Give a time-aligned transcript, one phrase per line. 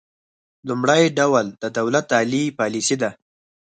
[0.67, 3.09] لومړی ډول د دولت عالي پالیسي ده